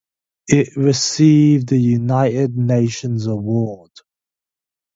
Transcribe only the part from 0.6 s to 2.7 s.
received a United